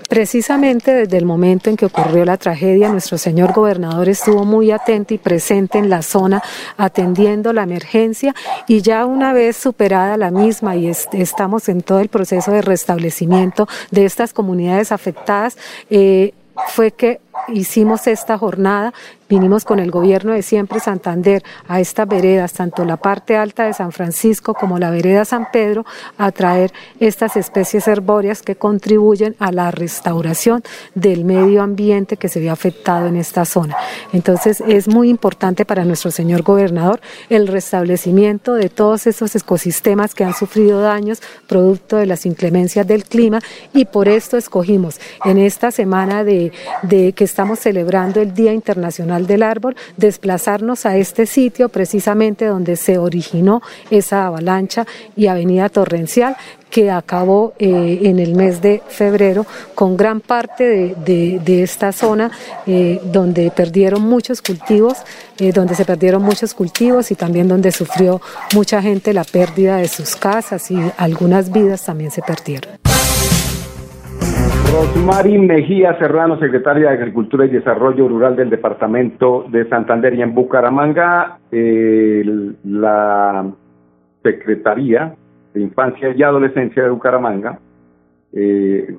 Precisamente 0.09 0.93
desde 0.93 1.17
el 1.17 1.25
momento 1.25 1.69
en 1.69 1.77
que 1.77 1.87
ocurrió 1.87 2.25
la 2.25 2.37
tragedia, 2.37 2.89
nuestro 2.89 3.19
señor 3.19 3.53
gobernador 3.53 4.09
estuvo 4.09 4.45
muy 4.45 4.71
atento 4.71 5.15
y 5.15 5.19
presente 5.19 5.79
en 5.79 5.91
la 5.91 6.03
zona 6.03 6.43
atendiendo 6.77 7.53
la 7.53 7.65
emergencia 7.65 8.33
y 8.69 8.83
ya 8.83 9.05
una 9.05 9.33
vez 9.33 9.57
superada 9.57 10.17
la 10.17 10.31
misma 10.31 10.77
y 10.77 10.89
estamos 10.89 11.69
en 11.69 11.81
todo 11.81 11.99
el 11.99 12.09
proceso 12.09 12.53
de 12.53 12.63
restablecimiento 12.63 13.67
de 13.91 14.05
estas 14.05 14.33
comunidades 14.33 14.93
afectadas, 14.93 15.59
eh, 15.91 16.35
fue 16.69 16.91
que 16.91 17.21
hicimos 17.49 18.07
esta 18.07 18.39
jornada, 18.39 18.93
vinimos 19.29 19.65
con 19.65 19.79
el 19.79 19.91
gobierno 19.91 20.33
de 20.33 20.43
siempre 20.43 20.81
Santander 20.81 21.43
a 21.67 21.81
estas 21.81 22.07
veredas, 22.07 22.53
tanto 22.53 22.85
la 22.85 22.97
parte 22.97 23.37
alta 23.37 23.65
de 23.65 23.73
San 23.73 23.93
Francisco 23.93 24.55
como 24.55 24.79
la 24.79 24.91
vereda 24.91 25.25
San 25.25 25.51
Pedro, 25.51 25.85
a 26.19 26.31
traer 26.33 26.73
estas 27.01 27.37
especies 27.37 27.89
herbóreas 27.89 28.43
que 28.43 28.57
contribuyen 28.57 29.37
a 29.39 29.53
la 29.53 29.71
restauración 29.71 30.63
del 30.95 31.25
medio 31.25 31.63
ambiente 31.63 32.17
que 32.17 32.29
se 32.29 32.41
ve 32.41 32.51
afectado 32.51 33.07
en 33.09 33.17
esta 33.17 33.45
zona. 33.45 33.77
Entonces 34.13 34.63
es 34.67 34.89
muy 34.89 35.09
importante 35.09 35.65
para 35.65 35.85
nuestro 35.85 36.11
señor 36.11 36.43
gobernador 36.43 37.01
el 37.29 37.49
restablecimiento 37.49 38.55
de 38.55 38.69
todos 38.69 39.07
esos 39.07 39.35
ecosistemas 39.35 40.15
que 40.15 40.25
han 40.25 40.35
sufrido 40.35 40.81
daños 40.81 41.21
producto 41.47 41.97
de 41.97 42.07
las 42.07 42.27
inclemencias 42.27 42.87
del 42.87 43.05
clima 43.05 43.41
y 43.73 43.87
por 43.87 44.09
esto 44.09 44.37
escogimos 44.37 45.01
en 45.25 45.39
esta 45.39 45.71
semana 45.71 46.25
de, 46.25 46.53
que 46.89 47.25
estamos 47.37 47.59
celebrando 47.59 48.23
el 48.23 48.33
Día 48.33 48.55
Internacional 48.55 49.27
del 49.27 49.43
Árbol, 49.43 49.77
desplazarnos 49.99 50.87
a 50.87 50.97
este 50.97 51.27
sitio 51.27 51.69
precisamente 51.69 52.47
donde 52.47 52.77
se 52.77 52.97
originó 52.97 53.61
esa 53.91 54.25
avalancha 54.25 54.87
y 55.17 55.27
avenida 55.27 55.69
torrencial 55.69 56.35
que 56.71 56.91
acabó 56.91 57.53
eh, 57.59 58.01
en 58.05 58.21
el 58.21 58.35
mes 58.35 58.63
de 58.63 58.83
febrero 58.89 59.45
con 59.75 59.99
gran 59.99 60.23
parte 60.23 60.95
de, 60.97 61.63
esta 61.63 61.93
zona 61.93 62.31
eh, 62.67 63.03
donde 63.05 63.51
perdieron 63.51 64.01
muchos 64.01 64.41
cultivos, 64.41 64.97
eh, 65.39 65.53
donde 65.53 65.75
se 65.75 65.85
perdieron 65.85 66.23
muchos 66.23 66.55
cultivos 66.55 67.11
y 67.11 67.17
también 67.17 67.49
donde 67.49 67.71
sufrió 67.71 68.23
mucha 68.55 68.81
gente 68.81 69.13
la 69.13 69.25
pérdida 69.25 69.77
de 69.77 69.89
sus 69.89 70.17
casas 70.17 70.71
y 70.71 70.79
algunas 70.97 71.53
vidas 71.53 71.85
también 71.85 72.11
se 72.11 72.23
perdieron. 72.23 72.86
Rosmary 74.73 75.39
Mejía 75.39 75.99
Serrano, 75.99 76.39
secretaria 76.39 76.91
de 76.91 76.97
Agricultura 76.97 77.47
y 77.47 77.51
Desarrollo 77.51 78.09
Rural 78.09 78.37
del 78.37 78.51
Departamento 78.51 79.47
de 79.51 79.69
Santander 79.69 80.15
y 80.15 80.23
en 80.23 80.35
Bucaramanga, 80.35 81.39
la 81.51 83.51
Secretaría 84.23 85.15
de 85.55 85.61
Infancia 85.61 86.13
y 86.15 86.23
Adolescencia 86.23 86.83
de 86.83 86.91
Bucaramanga 86.91 87.59
eh, 88.33 88.97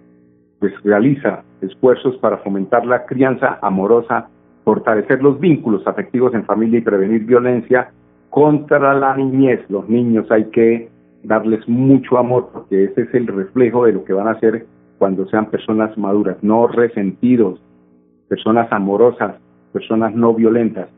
pues 0.59 0.73
realiza 0.83 1.43
esfuerzos 1.61 2.17
para 2.17 2.37
fomentar 2.37 2.85
la 2.85 3.05
crianza 3.05 3.59
amorosa, 3.61 4.29
fortalecer 4.63 5.21
los 5.21 5.39
vínculos 5.39 5.85
afectivos 5.85 6.33
en 6.33 6.45
familia 6.45 6.79
y 6.79 6.81
prevenir 6.81 7.25
violencia 7.25 7.91
contra 8.29 8.93
la 8.93 9.15
niñez. 9.15 9.61
Los 9.69 9.87
niños 9.87 10.29
hay 10.31 10.45
que 10.45 10.89
darles 11.23 11.67
mucho 11.67 12.17
amor 12.17 12.49
porque 12.53 12.85
ese 12.85 13.01
es 13.01 13.13
el 13.13 13.27
reflejo 13.27 13.85
de 13.85 13.93
lo 13.93 14.03
que 14.03 14.13
van 14.13 14.27
a 14.27 14.39
ser 14.39 14.65
cuando 14.97 15.27
sean 15.27 15.49
personas 15.49 15.97
maduras, 15.97 16.37
no 16.41 16.67
resentidos, 16.67 17.59
personas 18.27 18.71
amorosas, 18.71 19.35
personas 19.71 20.13
no 20.15 20.33
violentas. 20.33 20.89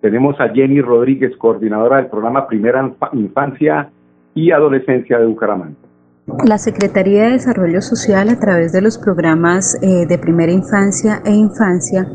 Tenemos 0.00 0.38
a 0.40 0.48
Jenny 0.50 0.80
Rodríguez, 0.80 1.36
coordinadora 1.36 1.96
del 1.98 2.06
programa 2.06 2.46
Primera 2.46 2.92
Infancia 3.12 3.90
y 4.34 4.50
Adolescencia 4.50 5.18
de 5.18 5.26
Bucaramanga. 5.26 5.76
La 6.46 6.56
Secretaría 6.56 7.24
de 7.24 7.32
Desarrollo 7.32 7.82
Social 7.82 8.30
a 8.30 8.38
través 8.38 8.72
de 8.72 8.80
los 8.80 8.96
programas 8.96 9.78
eh, 9.82 10.06
de 10.06 10.18
primera 10.18 10.50
infancia 10.50 11.20
e 11.24 11.30
infancia 11.30 12.08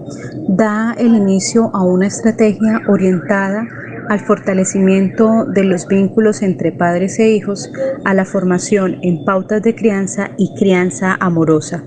da 0.48 0.96
el 0.98 1.15
inicio 1.15 1.69
a 1.74 1.84
una 1.84 2.08
estrategia 2.08 2.81
orientada 2.88 3.67
al 4.09 4.19
fortalecimiento 4.19 5.45
de 5.45 5.63
los 5.63 5.87
vínculos 5.87 6.41
entre 6.41 6.71
padres 6.71 7.19
e 7.19 7.29
hijos, 7.29 7.71
a 8.03 8.13
la 8.15 8.25
formación 8.25 8.97
en 9.03 9.23
pautas 9.23 9.61
de 9.61 9.75
crianza 9.75 10.31
y 10.35 10.53
crianza 10.55 11.15
amorosa. 11.19 11.83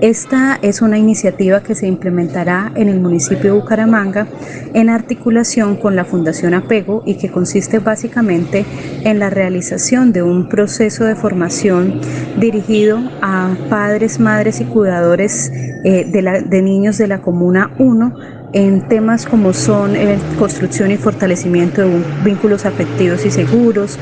Esta 0.00 0.58
es 0.62 0.80
una 0.80 0.96
iniciativa 0.96 1.62
que 1.62 1.74
se 1.74 1.88
implementará 1.88 2.70
en 2.76 2.88
el 2.88 3.00
municipio 3.00 3.52
de 3.52 3.60
Bucaramanga 3.60 4.28
en 4.74 4.88
articulación 4.90 5.76
con 5.76 5.96
la 5.96 6.04
Fundación 6.04 6.54
Apego 6.54 7.02
y 7.04 7.14
que 7.14 7.30
consiste 7.30 7.80
básicamente 7.80 8.64
en 9.02 9.18
la 9.18 9.28
realización 9.28 10.12
de 10.12 10.22
un 10.22 10.48
proceso 10.48 11.04
de 11.04 11.16
formación 11.16 12.00
dirigido 12.38 13.00
a 13.22 13.56
padres, 13.68 14.20
madres 14.20 14.60
y 14.60 14.64
cuidadores 14.66 15.50
eh, 15.84 16.04
de, 16.04 16.44
de 16.46 16.62
niños 16.62 16.98
de 16.98 17.08
la 17.08 17.22
Comuna 17.22 17.72
1 17.78 18.35
en 18.56 18.88
temas 18.88 19.26
como 19.26 19.52
son 19.52 19.94
eh, 19.96 20.18
construcción 20.38 20.90
y 20.90 20.96
fortalecimiento 20.96 21.82
de 21.82 22.02
vínculos 22.24 22.64
afectivos 22.64 23.26
y 23.26 23.30
seguros, 23.30 23.98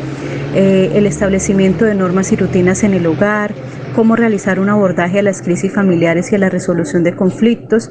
eh, 0.54 0.92
el 0.94 1.06
establecimiento 1.06 1.84
de 1.84 1.96
normas 1.96 2.30
y 2.30 2.36
rutinas 2.36 2.84
en 2.84 2.94
el 2.94 3.04
hogar, 3.06 3.52
cómo 3.96 4.14
realizar 4.14 4.60
un 4.60 4.68
abordaje 4.68 5.18
a 5.18 5.22
las 5.22 5.42
crisis 5.42 5.72
familiares 5.72 6.30
y 6.30 6.36
a 6.36 6.38
la 6.38 6.50
resolución 6.50 7.02
de 7.02 7.16
conflictos, 7.16 7.90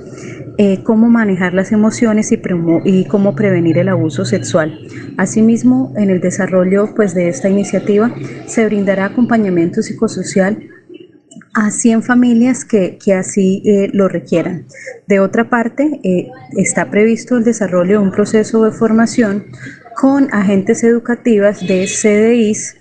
eh, 0.58 0.84
cómo 0.84 1.10
manejar 1.10 1.54
las 1.54 1.74
emociones 1.74 2.32
y, 2.32 2.40
y, 2.86 3.06
cómo 3.06 3.36
prevenir 3.36 3.78
el 3.78 3.90
abuso 3.90 4.24
sexual. 4.24 4.80
Asimismo, 5.18 5.94
en 5.98 6.12
el 6.12 6.22
desarrollo 6.22 6.96
pues, 6.96 7.14
de 7.14 7.28
esta 7.28 7.50
iniciativa 7.50 8.16
se 8.46 8.66
brindará 8.66 9.06
acompañamiento 9.06 9.82
psicosocial 9.82 10.70
a 11.54 11.72
100 11.72 12.04
familias 12.04 12.66
que, 12.66 12.98
que 13.04 13.14
así 13.14 13.62
eh, 13.66 13.90
lo 13.94 14.08
requieran. 14.08 14.66
De 15.08 15.20
otra 15.20 15.50
parte, 15.50 16.00
eh, 16.04 16.30
está 16.58 16.90
previsto 16.90 17.38
el 17.38 17.44
desarrollo 17.44 18.00
de 18.00 18.06
un 18.06 18.12
proceso 18.12 18.64
de 18.64 18.72
formación 18.72 19.46
con 19.96 20.34
agentes 20.34 20.84
educativas 20.84 21.66
de 21.66 21.86
CDIs 21.88 22.78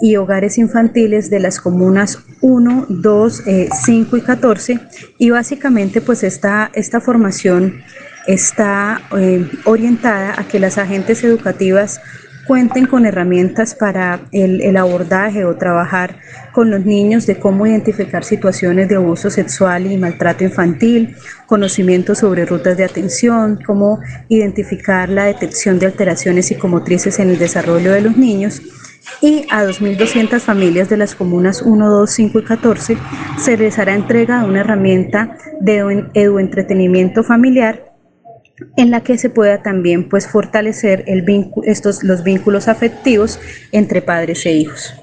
y 0.00 0.16
hogares 0.16 0.58
infantiles 0.58 1.30
de 1.30 1.40
las 1.40 1.60
comunas 1.60 2.18
1, 2.40 2.86
2, 2.88 3.42
5 3.84 4.16
y 4.16 4.20
14 4.22 4.80
y 5.18 5.30
básicamente 5.30 6.00
pues 6.00 6.24
esta, 6.24 6.70
esta 6.74 7.00
formación 7.00 7.82
está 8.26 9.02
eh, 9.16 9.48
orientada 9.64 10.34
a 10.38 10.48
que 10.48 10.58
las 10.58 10.78
agentes 10.78 11.22
educativas 11.24 12.00
cuenten 12.46 12.86
con 12.86 13.06
herramientas 13.06 13.74
para 13.74 14.20
el, 14.32 14.60
el, 14.60 14.76
abordaje 14.76 15.44
o 15.44 15.56
trabajar 15.56 16.18
con 16.54 16.70
los 16.70 16.86
niños 16.86 17.26
de 17.26 17.36
cómo 17.40 17.66
identificar 17.66 18.22
situaciones 18.22 18.88
de 18.88 18.94
abuso 18.94 19.28
sexual 19.28 19.90
y 19.90 19.98
maltrato 19.98 20.44
infantil, 20.44 21.16
conocimiento 21.46 22.14
sobre 22.14 22.46
rutas 22.46 22.76
de 22.76 22.84
atención, 22.84 23.58
cómo 23.66 23.98
identificar 24.28 25.08
la 25.08 25.24
detección 25.24 25.80
de 25.80 25.86
alteraciones 25.86 26.46
psicomotrices 26.46 27.18
en 27.18 27.30
el 27.30 27.38
desarrollo 27.38 27.92
de 27.92 28.02
los 28.02 28.16
niños 28.16 28.62
y 29.20 29.46
a 29.50 29.64
2.200 29.64 30.38
familias 30.38 30.88
de 30.88 30.96
las 30.96 31.16
comunas 31.16 31.60
1, 31.60 31.90
2, 31.90 32.10
5 32.10 32.38
y 32.38 32.44
14 32.44 32.98
se 33.36 33.56
les 33.56 33.78
hará 33.80 33.94
entrega 33.94 34.40
de 34.40 34.48
una 34.48 34.60
herramienta 34.60 35.36
de 35.60 36.06
eduentretenimiento 36.14 37.24
familiar 37.24 37.92
en 38.76 38.92
la 38.92 39.02
que 39.02 39.18
se 39.18 39.28
pueda 39.28 39.60
también 39.60 40.08
pues 40.08 40.28
fortalecer 40.28 41.04
estos 41.64 42.04
los 42.04 42.22
vínculos 42.22 42.68
afectivos 42.68 43.40
entre 43.72 44.02
padres 44.02 44.46
e 44.46 44.52
hijos. 44.52 44.94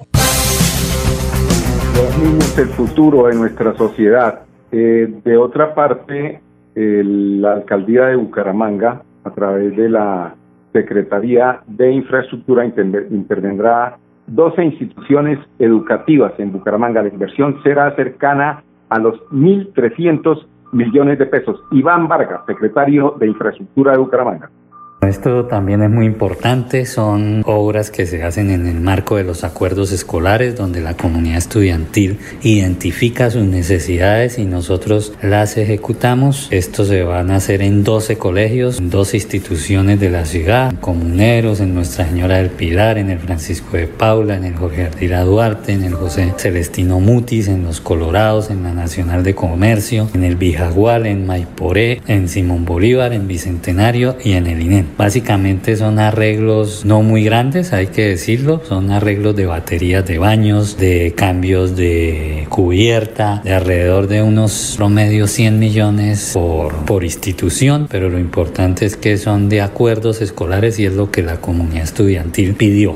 Los 1.95 2.17
niños 2.17 2.57
el 2.57 2.67
futuro 2.69 3.27
de 3.27 3.35
nuestra 3.35 3.75
sociedad. 3.75 4.41
Eh, 4.71 5.13
de 5.23 5.37
otra 5.37 5.73
parte, 5.75 6.41
el, 6.75 7.41
la 7.41 7.53
alcaldía 7.53 8.07
de 8.07 8.15
Bucaramanga, 8.15 9.01
a 9.23 9.29
través 9.31 9.75
de 9.75 9.89
la 9.89 10.35
Secretaría 10.73 11.61
de 11.67 11.91
Infraestructura, 11.91 12.65
intervendrá 12.65 13.97
12 14.27 14.63
instituciones 14.63 15.39
educativas 15.59 16.33
en 16.37 16.53
Bucaramanga. 16.53 17.01
La 17.03 17.09
inversión 17.09 17.61
será 17.63 17.93
cercana 17.95 18.63
a 18.89 18.99
los 18.99 19.19
1.300 19.31 20.45
millones 20.71 21.19
de 21.19 21.25
pesos. 21.25 21.61
Iván 21.71 22.07
Vargas, 22.07 22.41
secretario 22.47 23.15
de 23.19 23.27
Infraestructura 23.27 23.93
de 23.93 23.97
Bucaramanga. 23.97 24.49
Esto 25.07 25.45
también 25.45 25.81
es 25.81 25.89
muy 25.89 26.05
importante, 26.05 26.85
son 26.85 27.41
obras 27.47 27.89
que 27.89 28.05
se 28.05 28.21
hacen 28.21 28.51
en 28.51 28.67
el 28.67 28.79
marco 28.79 29.17
de 29.17 29.23
los 29.23 29.43
acuerdos 29.43 29.91
escolares 29.91 30.55
donde 30.55 30.79
la 30.79 30.93
comunidad 30.95 31.39
estudiantil 31.39 32.19
identifica 32.43 33.31
sus 33.31 33.43
necesidades 33.43 34.37
y 34.37 34.45
nosotros 34.45 35.13
las 35.23 35.57
ejecutamos. 35.57 36.47
Esto 36.51 36.85
se 36.85 37.01
van 37.01 37.31
a 37.31 37.37
hacer 37.37 37.63
en 37.63 37.83
12 37.83 38.19
colegios, 38.19 38.77
en 38.77 38.91
12 38.91 39.17
instituciones 39.17 39.99
de 39.99 40.11
la 40.11 40.25
ciudad, 40.25 40.71
comuneros, 40.79 41.61
en 41.61 41.73
Nuestra 41.73 42.07
Señora 42.07 42.37
del 42.37 42.51
Pilar, 42.51 42.99
en 42.99 43.09
el 43.09 43.17
Francisco 43.17 43.77
de 43.77 43.87
Paula, 43.87 44.37
en 44.37 44.43
el 44.43 44.55
Jorge 44.55 44.83
Ardila 44.83 45.23
Duarte, 45.23 45.73
en 45.73 45.83
el 45.83 45.95
José 45.95 46.31
Celestino 46.37 46.99
Mutis, 46.99 47.47
en 47.47 47.63
Los 47.63 47.81
Colorados, 47.81 48.51
en 48.51 48.61
la 48.61 48.75
Nacional 48.75 49.23
de 49.23 49.33
Comercio, 49.33 50.09
en 50.13 50.23
el 50.23 50.35
Bijagual, 50.35 51.07
en 51.07 51.25
Maiporé, 51.25 52.03
en 52.05 52.29
Simón 52.29 52.65
Bolívar, 52.65 53.13
en 53.13 53.27
Bicentenario 53.27 54.15
y 54.23 54.33
en 54.33 54.45
el 54.45 54.61
INEM. 54.61 54.90
Básicamente 54.97 55.75
son 55.75 55.99
arreglos 55.99 56.85
no 56.85 57.01
muy 57.01 57.23
grandes, 57.23 57.73
hay 57.73 57.87
que 57.87 58.07
decirlo, 58.07 58.61
son 58.63 58.91
arreglos 58.91 59.35
de 59.35 59.45
baterías 59.45 60.05
de 60.05 60.17
baños, 60.17 60.77
de 60.77 61.13
cambios 61.15 61.75
de 61.75 62.45
cubierta, 62.49 63.41
de 63.43 63.53
alrededor 63.53 64.07
de 64.07 64.21
unos 64.21 64.75
promedio 64.77 65.27
100 65.27 65.59
millones 65.59 66.31
por, 66.33 66.73
por 66.85 67.03
institución, 67.03 67.87
pero 67.89 68.09
lo 68.09 68.19
importante 68.19 68.85
es 68.85 68.95
que 68.95 69.17
son 69.17 69.49
de 69.49 69.61
acuerdos 69.61 70.21
escolares 70.21 70.79
y 70.79 70.85
es 70.85 70.95
lo 70.95 71.11
que 71.11 71.23
la 71.23 71.37
comunidad 71.37 71.83
estudiantil 71.83 72.53
pidió. 72.55 72.95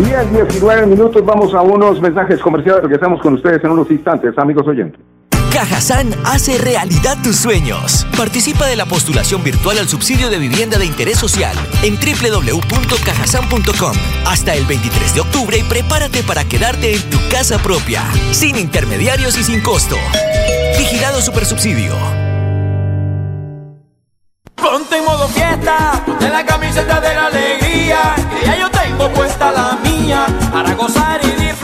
Y 0.00 0.12
a 0.12 0.24
19 0.24 0.86
minutos 0.86 1.24
vamos 1.24 1.54
a 1.54 1.62
unos 1.62 2.00
mensajes 2.00 2.40
comerciales, 2.40 2.82
regresamos 2.82 3.20
con 3.20 3.34
ustedes 3.34 3.62
en 3.62 3.70
unos 3.70 3.90
instantes, 3.90 4.36
amigos 4.38 4.66
oyentes. 4.66 5.00
Cajazán 5.54 6.14
hace 6.24 6.58
realidad 6.58 7.16
tus 7.22 7.36
sueños. 7.36 8.04
Participa 8.16 8.66
de 8.66 8.74
la 8.74 8.86
postulación 8.86 9.44
virtual 9.44 9.78
al 9.78 9.88
subsidio 9.88 10.28
de 10.28 10.38
vivienda 10.38 10.78
de 10.78 10.86
interés 10.86 11.16
social 11.16 11.56
en 11.84 11.94
www.cajasan.com 11.94 13.92
hasta 14.26 14.54
el 14.54 14.66
23 14.66 15.14
de 15.14 15.20
octubre 15.20 15.56
y 15.56 15.62
prepárate 15.62 16.24
para 16.24 16.42
quedarte 16.44 16.96
en 16.96 17.02
tu 17.08 17.20
casa 17.30 17.58
propia, 17.58 18.02
sin 18.32 18.58
intermediarios 18.58 19.38
y 19.38 19.44
sin 19.44 19.60
costo. 19.60 19.96
Vigilado 20.76 21.22
Supersubsidio. 21.22 21.94
Ponte 24.56 24.96
en 24.96 25.04
modo 25.04 25.28
fiesta, 25.28 26.02
ponte 26.04 26.28
la 26.30 26.44
camiseta 26.44 27.00
de 27.00 27.14
la 27.14 27.26
alegría, 27.26 28.16
que 28.40 28.46
ya 28.46 28.58
yo 28.58 28.68
tengo 28.72 29.08
puesta 29.12 29.52
la 29.52 29.78
mía, 29.88 30.26
para 30.52 30.74
gozar 30.74 31.20
y 31.22 31.30
disfrutar 31.30 31.63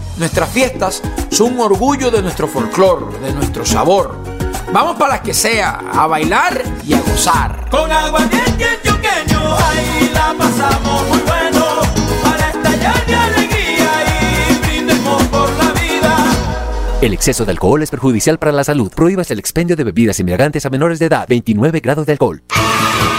nuestras 0.21 0.49
fiestas 0.49 1.01
son 1.31 1.53
un 1.53 1.61
orgullo 1.61 2.11
de 2.11 2.21
nuestro 2.21 2.47
folclor, 2.47 3.19
de 3.19 3.33
nuestro 3.33 3.65
sabor. 3.65 4.15
Vamos 4.71 4.95
para 4.95 5.15
las 5.15 5.21
que 5.21 5.33
sea, 5.33 5.81
a 5.91 6.05
bailar 6.05 6.63
y 6.85 6.93
a 6.93 7.01
gozar. 7.01 7.67
Con 7.71 7.91
agua 7.91 8.21
antioqueño, 8.21 9.57
ahí 9.57 10.11
la 10.13 10.35
pasamos 10.37 11.07
muy 11.09 11.19
bueno, 11.21 11.65
para 12.23 12.49
estallar 12.51 13.05
de 13.07 13.15
alegría 13.15 13.89
y 14.51 14.67
brindemos 14.67 15.23
por 15.23 15.49
la 15.53 15.71
vida. 15.71 16.15
El 17.01 17.13
exceso 17.13 17.43
de 17.43 17.51
alcohol 17.51 17.81
es 17.81 17.89
perjudicial 17.89 18.37
para 18.37 18.51
la 18.51 18.63
salud. 18.63 18.91
Prohíbas 18.95 19.31
el 19.31 19.39
expendio 19.39 19.75
de 19.75 19.83
bebidas 19.83 20.19
embriagantes 20.19 20.67
a 20.67 20.69
menores 20.69 20.99
de 20.99 21.07
edad. 21.07 21.25
29 21.27 21.79
grados 21.79 22.05
de 22.05 22.11
alcohol. 22.11 22.43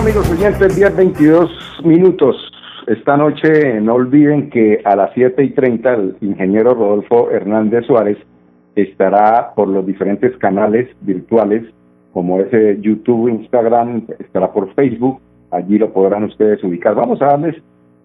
Amigos 0.00 0.30
oyentes, 0.30 0.76
10, 0.76 0.96
22 0.96 1.50
minutos. 1.84 2.34
Esta 2.86 3.18
noche 3.18 3.78
no 3.82 3.96
olviden 3.96 4.48
que 4.48 4.80
a 4.82 4.96
las 4.96 5.10
7 5.12 5.44
y 5.44 5.50
30 5.50 5.92
el 5.92 6.16
ingeniero 6.22 6.72
Rodolfo 6.72 7.30
Hernández 7.30 7.84
Suárez 7.84 8.16
estará 8.74 9.52
por 9.54 9.68
los 9.68 9.84
diferentes 9.86 10.34
canales 10.38 10.88
virtuales, 11.02 11.64
como 12.14 12.40
es 12.40 12.48
eh, 12.54 12.78
YouTube, 12.80 13.28
Instagram, 13.28 14.06
estará 14.18 14.50
por 14.50 14.72
Facebook, 14.72 15.20
allí 15.50 15.76
lo 15.76 15.92
podrán 15.92 16.24
ustedes 16.24 16.64
ubicar. 16.64 16.94
Vamos 16.94 17.20
a 17.20 17.26
darles 17.26 17.56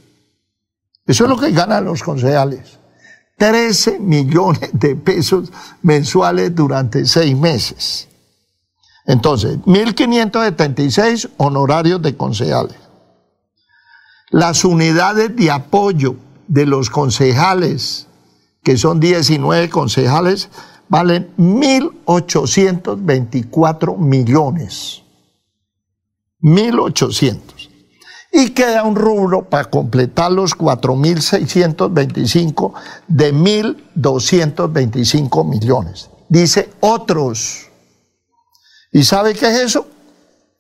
Eso 1.06 1.26
es 1.26 1.30
lo 1.30 1.38
que 1.38 1.52
ganan 1.52 1.86
los 1.86 2.02
concejales. 2.02 2.80
13 3.38 4.00
millones 4.00 4.70
de 4.74 4.96
pesos 4.96 5.52
mensuales 5.82 6.56
durante 6.56 7.06
seis 7.06 7.36
meses. 7.36 8.08
Entonces, 9.06 9.58
1.576 9.66 11.32
honorarios 11.38 12.02
de 12.02 12.16
concejales. 12.16 12.78
Las 14.30 14.64
unidades 14.64 15.36
de 15.36 15.52
apoyo 15.52 16.16
de 16.48 16.66
los 16.66 16.90
concejales, 16.90 18.08
que 18.64 18.78
son 18.78 19.00
19 19.00 19.70
concejales, 19.70 20.50
valen 20.90 21.32
1.824 21.38 23.98
millones. 23.98 25.04
1.800. 26.42 27.70
Y 28.32 28.50
queda 28.52 28.84
un 28.84 28.96
rubro 28.96 29.48
para 29.48 29.66
completar 29.66 30.32
los 30.32 30.58
4.625 30.58 32.74
de 33.08 33.32
1.225 33.34 35.48
millones. 35.48 36.10
Dice 36.30 36.72
otros. 36.80 37.68
¿Y 38.92 39.04
sabe 39.04 39.36
qué 39.36 39.46
es 39.48 39.60
eso? 39.60 39.86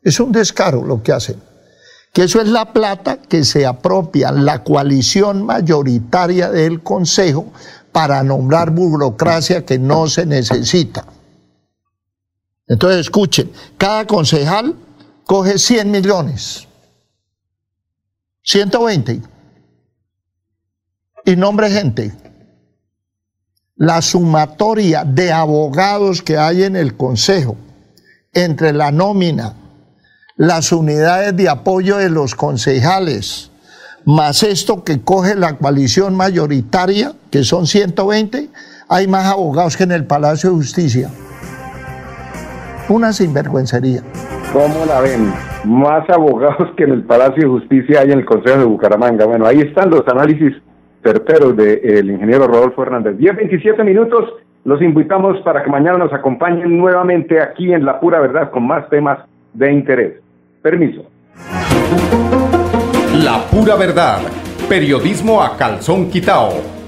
Es 0.03 0.19
un 0.19 0.31
descaro 0.31 0.83
lo 0.83 1.01
que 1.01 1.13
hacen. 1.13 1.41
Que 2.13 2.25
eso 2.25 2.39
es 2.41 2.47
la 2.47 2.73
plata 2.73 3.17
que 3.17 3.43
se 3.43 3.65
apropia 3.65 4.31
la 4.31 4.63
coalición 4.63 5.43
mayoritaria 5.43 6.51
del 6.51 6.83
Consejo 6.83 7.51
para 7.93 8.21
nombrar 8.23 8.71
burocracia 8.71 9.65
que 9.65 9.79
no 9.79 10.08
se 10.08 10.25
necesita. 10.25 11.06
Entonces 12.67 13.01
escuchen, 13.01 13.51
cada 13.77 14.06
concejal 14.06 14.75
coge 15.25 15.58
100 15.58 15.91
millones, 15.91 16.67
120, 18.41 19.21
y 21.25 21.36
nombre 21.36 21.69
gente. 21.69 22.12
La 23.75 24.01
sumatoria 24.01 25.03
de 25.03 25.32
abogados 25.32 26.21
que 26.21 26.38
hay 26.38 26.63
en 26.63 26.75
el 26.75 26.95
Consejo 26.95 27.56
entre 28.34 28.73
la 28.73 28.91
nómina, 28.91 29.53
las 30.36 30.71
unidades 30.71 31.36
de 31.36 31.49
apoyo 31.49 31.97
de 31.97 32.10
los 32.10 32.36
concejales, 32.36 33.51
más 34.06 34.43
esto 34.43 34.84
que 34.84 35.01
coge 35.01 35.36
la 35.36 35.58
coalición 35.58 36.15
mayoritaria, 36.15 37.15
que 37.33 37.43
son 37.43 37.65
120, 37.65 38.47
hay 38.87 39.07
más 39.07 39.25
abogados 39.25 39.75
que 39.75 39.85
en 39.85 39.91
el 39.91 40.05
Palacio 40.05 40.51
de 40.51 40.55
Justicia. 40.57 41.09
Una 42.87 43.11
sinvergüencería. 43.11 44.01
¿Cómo 44.53 44.85
la 44.85 45.01
ven? 45.01 45.33
Más 45.63 46.07
abogados 46.11 46.69
que 46.77 46.83
en 46.83 46.91
el 46.91 47.01
Palacio 47.01 47.41
de 47.41 47.47
Justicia 47.47 48.01
hay 48.01 48.11
en 48.11 48.19
el 48.19 48.25
Consejo 48.25 48.59
de 48.59 48.65
Bucaramanga. 48.65 49.25
Bueno, 49.25 49.47
ahí 49.47 49.61
están 49.61 49.89
los 49.89 50.07
análisis 50.07 50.53
certeros 51.01 51.57
del 51.57 52.11
ingeniero 52.11 52.45
Rodolfo 52.45 52.83
Hernández. 52.83 53.17
10, 53.17 53.35
27 53.35 53.83
minutos. 53.83 54.29
Los 54.63 54.79
invitamos 54.83 55.41
para 55.41 55.63
que 55.63 55.71
mañana 55.71 55.97
nos 55.97 56.13
acompañen 56.13 56.77
nuevamente 56.77 57.41
aquí 57.41 57.73
en 57.73 57.83
La 57.83 57.99
Pura 57.99 58.19
Verdad 58.19 58.51
con 58.51 58.67
más 58.67 58.87
temas 58.91 59.17
de 59.55 59.73
interés. 59.73 60.21
Permiso. 60.61 61.03
La 63.23 63.39
Pura 63.49 63.75
Verdad. 63.75 64.19
Periodismo 64.69 65.41
a 65.41 65.57
calzón 65.57 66.11
quitao. 66.11 66.82